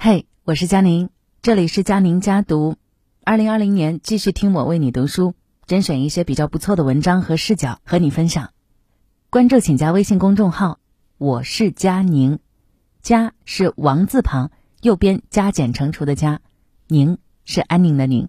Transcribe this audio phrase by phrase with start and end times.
[0.00, 1.10] 嘿，我是佳宁，
[1.42, 2.76] 这里是佳宁家读。
[3.24, 5.34] 二零二零年继续听我为你读书，
[5.66, 8.50] 甄选一些比较不错的文章和视角和你分享。
[9.28, 10.78] 关注请加微信公众号，
[11.18, 12.38] 我是佳宁，
[13.02, 16.38] 佳是王字旁，右边加减乘除的加，
[16.86, 18.28] 宁是安宁的宁。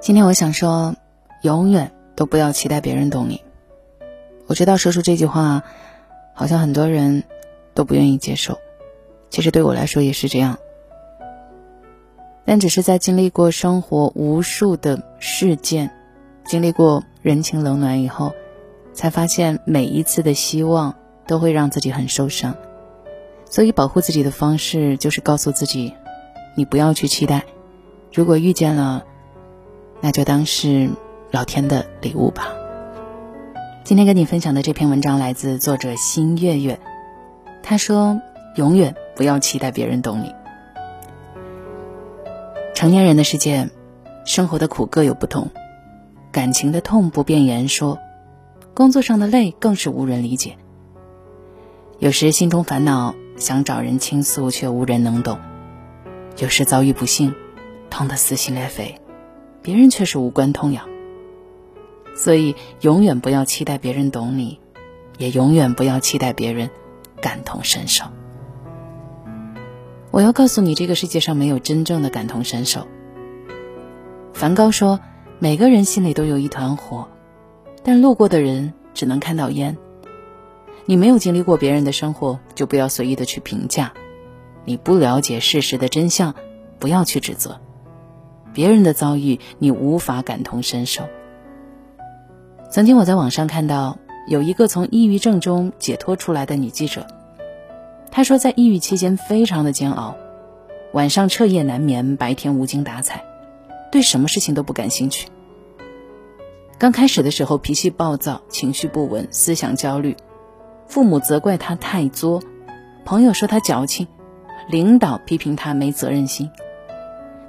[0.00, 0.94] 今天我想说，
[1.42, 3.43] 永远都不要期待别人懂你。
[4.46, 5.62] 我知道说出这句话，
[6.34, 7.24] 好像很多人
[7.72, 8.58] 都不愿意接受。
[9.30, 10.58] 其实对我来说也是这样，
[12.44, 15.90] 但只是在经历过生活无数的事件，
[16.44, 18.32] 经历过人情冷暖以后，
[18.92, 20.94] 才发现每一次的希望
[21.26, 22.54] 都会让自己很受伤。
[23.46, 25.94] 所以保护自己的方式就是告诉自己，
[26.54, 27.44] 你不要去期待。
[28.12, 29.04] 如果遇见了，
[30.00, 30.90] 那就当是
[31.30, 32.54] 老天的礼物吧。
[33.84, 36.80] 今天跟你分享的这篇文章来自作者新月月，
[37.62, 38.18] 他说
[38.56, 40.34] ：“永远不要期待别人懂你。
[42.74, 43.68] 成年人的世界，
[44.24, 45.50] 生活的苦各有不同，
[46.32, 47.98] 感情的痛不便言说，
[48.72, 50.56] 工作上的累更是无人理解。
[51.98, 55.36] 有时心中烦恼，想找人倾诉，却无人能懂；
[56.38, 57.34] 有时遭遇不幸，
[57.90, 58.98] 痛得撕心裂肺，
[59.60, 60.88] 别人却是无关痛痒。”
[62.24, 64.58] 所以，永远不要期待别人懂你，
[65.18, 66.70] 也永远不要期待别人
[67.20, 68.06] 感同身受。
[70.10, 72.86] 我要告诉你，这个世界上没有真正的感同身受。
[74.32, 75.00] 梵高说
[75.38, 77.08] ：“每个人心里都有一团火，
[77.82, 79.76] 但路过的人只能看到烟。”
[80.86, 83.88] 你没有经历过别人的生活，就不要随意的去评价；
[84.64, 86.34] 你不了解事实的真相，
[86.78, 87.60] 不要去指责。
[88.54, 91.02] 别人的遭遇，你无法感同身受。
[92.74, 97.06] 曾经我在网上看到有一个从抑郁症中解脱出来的女记者，
[98.10, 100.16] 她说在抑郁期间非常的煎熬，
[100.92, 103.22] 晚上彻夜难眠，白天无精打采，
[103.92, 105.28] 对什么事情都不感兴趣。
[106.76, 110.16] 刚开始的时候脾气暴躁，情绪不稳，思想焦虑，
[110.88, 112.42] 父母责怪她太作，
[113.04, 114.08] 朋友说她矫情，
[114.68, 116.50] 领导批评她没责任心，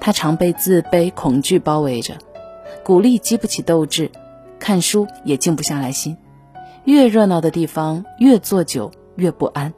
[0.00, 2.14] 她常被自卑、恐惧包围着，
[2.82, 4.10] 鼓励激不起斗志。
[4.60, 6.16] 看书也静不下来心，
[6.84, 9.72] 越热闹的地方越坐久越不安。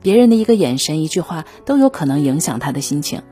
[0.00, 3.22] 别人的一个眼神、一句话都有可能影响他的心情。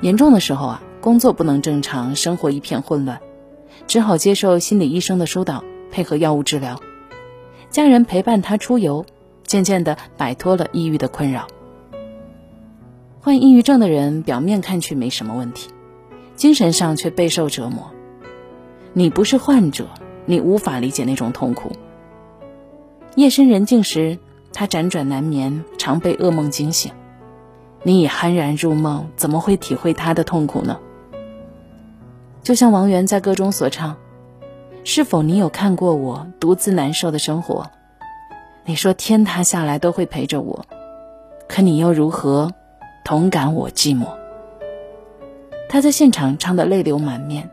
[0.00, 3.20] 严重的时候啊，工作不能正常，生活一片混乱，
[3.86, 6.80] 只好接受心理医生的疏导，配合药物治疗。
[7.68, 9.04] 家人陪伴他出游，
[9.44, 11.46] 渐渐的摆脱了抑郁的困扰。
[13.20, 15.70] 患抑郁症的人表面看去没什么问题，
[16.36, 17.90] 精神上却备受折磨。
[18.98, 19.88] 你不是患者，
[20.24, 21.70] 你无法理解那种痛苦。
[23.14, 24.18] 夜深人静时，
[24.54, 26.90] 他辗转难眠，常被噩梦惊醒。
[27.82, 30.78] 你已酣然入梦，怎么会体会他的痛苦呢？
[32.42, 33.98] 就像王源在歌中所唱
[34.82, 37.66] ：“是否你有看过我独自难受的生活？
[38.64, 40.64] 你说天塌下来都会陪着我，
[41.46, 42.50] 可你又如何
[43.04, 44.06] 同感我寂寞？”
[45.68, 47.50] 他在现场唱得泪流满面。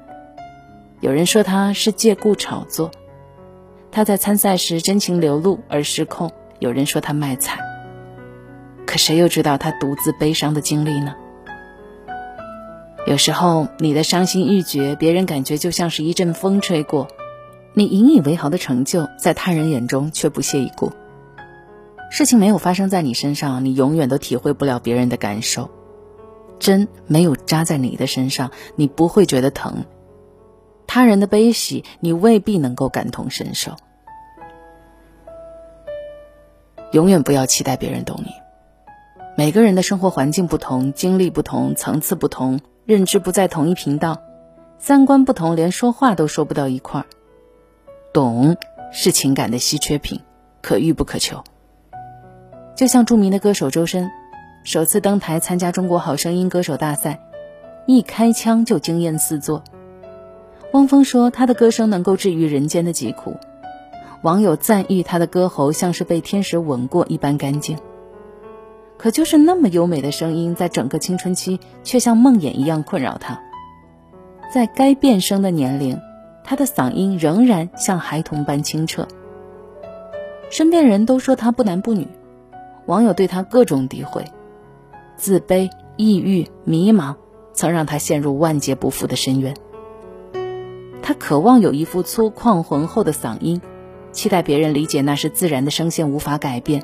[1.04, 2.90] 有人说他是借故炒作，
[3.92, 7.60] 他在参赛时真情流露而失控；有人说他卖惨，
[8.86, 11.14] 可谁又知道他独自悲伤的经历呢？
[13.06, 17.06] 有时候你的伤心欲绝，别人感觉就像是一阵风吹过；
[17.74, 20.94] 你引以为豪的成就，在他人眼中却不屑一顾。
[22.10, 25.70] 事情没有发生在你身上，你永远都体会不了别人的感受。
[26.60, 29.84] 针没有扎在你的身上，你不会觉得疼。
[30.94, 33.72] 他人的悲喜，你未必能够感同身受。
[36.92, 38.30] 永远不要期待别人懂你。
[39.36, 44.22] 每个人的生活环境不同，经历不同，层次不同，认知不在同一频道，
[44.78, 47.08] 三观不同，连说话都说不到一块儿。
[48.14, 48.56] 懂
[48.92, 50.22] 是情感的稀缺品，
[50.62, 51.44] 可遇不可求。
[52.76, 54.12] 就像著名的歌手周深，
[54.64, 57.20] 首次登台参加《中国好声音》歌手大赛，
[57.88, 59.64] 一开腔就惊艳四座。
[60.74, 63.38] 汪峰说他的歌声能够治愈人间的疾苦，
[64.24, 67.78] 网友赞誉他的歌喉像是被天使吻过一般干净。
[68.98, 73.40] 可就是那么优美的声音，在整个青春期却像梦魇一样困扰他。
[74.52, 76.00] 在该变声的年龄，
[76.44, 79.08] 他的嗓音仍然像孩童般清澈。
[80.50, 82.08] 身边人都说他不男不女，
[82.88, 84.26] 网友对他各种诋毁，
[85.18, 87.14] 自卑、抑郁、迷茫，
[87.54, 89.54] 曾让他陷入万劫不复的深渊。
[91.04, 93.62] 他渴望有一副粗犷浑厚的嗓音，
[94.14, 96.84] 期待别人理解那是自然的声线，无法改变。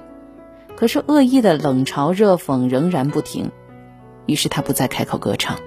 [0.75, 3.49] 可是恶意的冷嘲热讽仍然不停，
[4.25, 5.57] 于是他不再开口歌唱。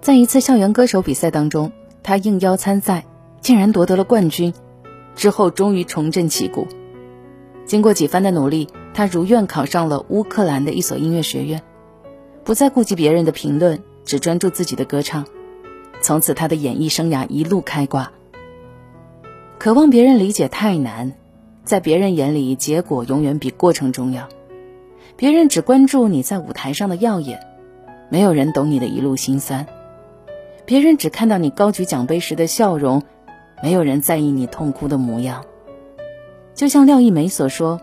[0.00, 1.72] 在一次校园歌手比赛当中，
[2.02, 3.04] 他应邀参赛，
[3.42, 4.54] 竟然夺得了冠军。
[5.14, 6.66] 之后终于重振旗鼓。
[7.66, 11.62] 经过几番的努力，他如愿考上了乌克兰的一所音乐学院，
[12.44, 15.26] 不再顾及别人的评论，只专注自己的歌唱。
[16.04, 18.12] 从此，他的演艺生涯一路开挂。
[19.56, 21.14] 渴望别人理解太难，
[21.64, 24.28] 在别人眼里，结果永远比过程重要。
[25.16, 27.40] 别人只关注你在舞台上的耀眼，
[28.10, 29.66] 没有人懂你的一路辛酸。
[30.66, 33.02] 别人只看到你高举奖杯时的笑容，
[33.62, 35.42] 没有人在意你痛哭的模样。
[36.54, 37.80] 就像廖一梅所说，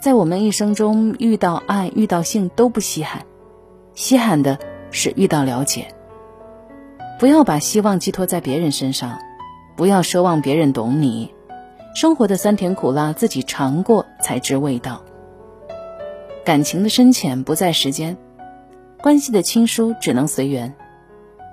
[0.00, 3.24] 在我们一生中遇到爱、遇到性都不稀罕，
[3.94, 4.58] 稀罕的
[4.90, 5.86] 是遇到了解。
[7.18, 9.18] 不要把希望寄托在别人身上，
[9.74, 11.32] 不要奢望别人懂你。
[11.94, 15.02] 生活的酸甜苦辣，自己尝过才知味道。
[16.44, 18.18] 感情的深浅不在时间，
[19.00, 20.74] 关系的亲疏只能随缘，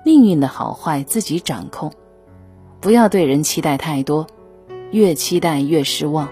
[0.04, 1.90] 命运的好坏自己掌控。
[2.80, 4.26] 不要对人期待太多，
[4.90, 6.28] 越期待越失望。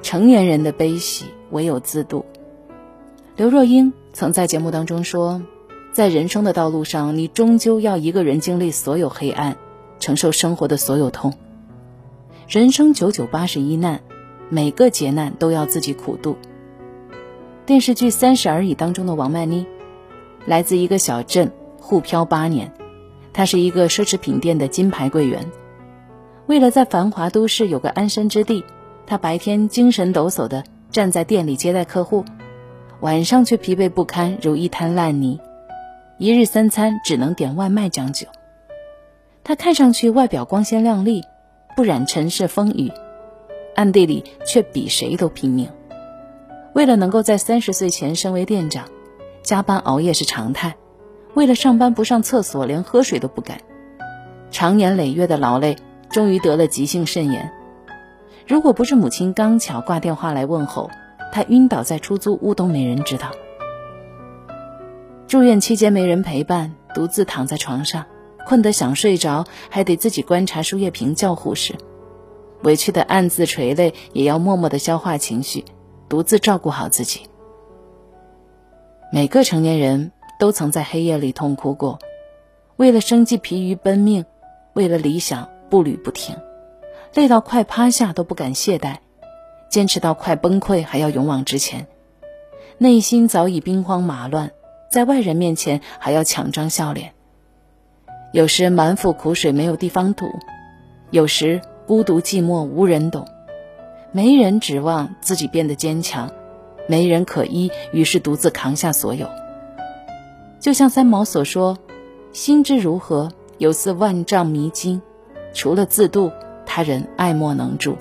[0.00, 2.24] 成年人的悲喜唯有自度。
[3.36, 5.42] 刘若英曾在节目当中说。
[5.96, 9.56] 在人生的道路上，你终究要一个人经历所有黑暗，
[9.98, 11.32] 承受生活的所有痛。
[12.46, 14.02] 人生九九八十一难，
[14.50, 16.36] 每个劫难都要自己苦度。
[17.64, 19.66] 电视剧《三十而已》当中的王曼妮，
[20.44, 21.50] 来自一个小镇，
[21.80, 22.74] 沪漂八年，
[23.32, 25.50] 她是一个奢侈品店的金牌柜员。
[26.44, 28.62] 为了在繁华都市有个安身之地，
[29.06, 32.22] 她白天精神抖擞的站在店里接待客户，
[33.00, 35.40] 晚上却疲惫不堪，如一滩烂泥。
[36.18, 38.26] 一日三餐只能点外卖将就。
[39.44, 41.22] 他看上去外表光鲜亮丽，
[41.76, 42.90] 不染尘世风雨，
[43.74, 45.68] 暗地里却比谁都拼命。
[46.72, 48.86] 为了能够在三十岁前升为店长，
[49.42, 50.74] 加班熬夜是常态。
[51.34, 53.58] 为了上班不上厕所，连喝水都不敢。
[54.50, 55.76] 长年累月的劳累，
[56.08, 57.52] 终于得了急性肾炎。
[58.46, 60.90] 如果不是母亲刚巧挂电话来问候，
[61.30, 63.32] 他晕倒在出租屋都没人知道。
[65.28, 68.06] 住院期间没人陪伴，独自躺在床上，
[68.46, 71.74] 困得想睡着，还得自己观察输液瓶叫护士，
[72.62, 75.64] 委屈的暗自垂泪，也要默默的消化情绪，
[76.08, 77.22] 独自照顾好自己。
[79.12, 81.98] 每个成年人都曾在黑夜里痛哭过，
[82.76, 84.24] 为了生计疲于奔命，
[84.74, 86.36] 为了理想步履不停，
[87.14, 88.98] 累到快趴下都不敢懈怠，
[89.68, 91.88] 坚持到快崩溃还要勇往直前，
[92.78, 94.52] 内心早已兵荒马乱。
[94.90, 97.12] 在外人面前还要强装笑脸，
[98.32, 100.26] 有时满腹苦水没有地方吐，
[101.10, 103.26] 有时孤独寂寞无人懂，
[104.12, 106.30] 没人指望自己变得坚强，
[106.88, 109.28] 没人可依，于是独自扛下所有。
[110.60, 111.78] 就像三毛所说
[112.32, 115.00] ：“心之如何，有似万丈迷津，
[115.52, 116.32] 除了自渡，
[116.64, 117.96] 他人爱莫能助。”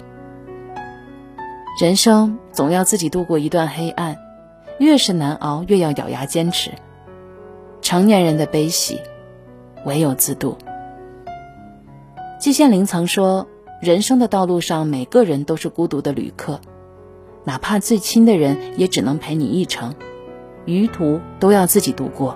[1.79, 4.17] 人生总要自己度过一段黑暗。
[4.77, 6.71] 越是难熬，越要咬牙坚持。
[7.81, 8.99] 成年人的悲喜，
[9.85, 10.57] 唯有自度。
[12.39, 13.47] 季羡林曾说
[13.81, 16.59] ：“人生的道路上，每个人都是孤独的旅客，
[17.43, 19.95] 哪怕最亲的人，也只能陪你一程，
[20.65, 22.35] 余途都要自己度过。”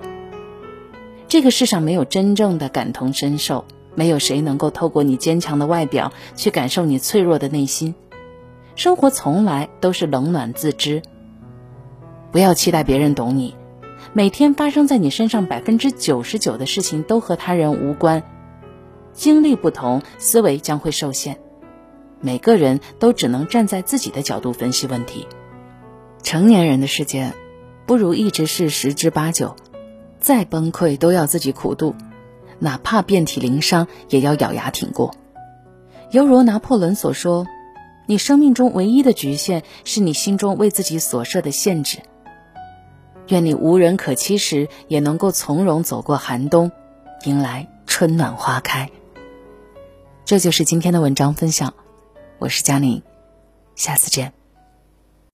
[1.28, 7.94] 这个世上没有真正的感同身受，没有谁能够透过你坚强的外表去感受你脆弱的内心。
[8.74, 11.02] 生活从来都是冷暖自知。
[12.32, 13.56] 不要期待别人懂你，
[14.12, 18.22] 每天发生在你身上百分之九十九的事情都和他人无关。
[19.12, 21.38] 经历不同，思维将会受限。
[22.20, 25.26] 每个人都只能站在自己的角度分析问题。
[26.22, 27.32] 成年人的世界，
[27.86, 29.56] 不如一直是十之八九。
[30.20, 31.96] 再崩溃都要自己苦度，
[32.58, 35.14] 哪怕遍体鳞伤，也要咬牙挺过。
[36.10, 37.46] 犹如拿破仑所说
[38.06, 41.98] ：“你生命中唯一的局限，是你心中为自己所设的限制。”
[43.30, 46.72] 愿你无人可欺时，也能够从容走过寒冬，
[47.24, 48.90] 迎来春暖花开。
[50.24, 51.74] 这就是今天的文章分享，
[52.38, 53.02] 我是佳宁，
[53.76, 54.39] 下次见。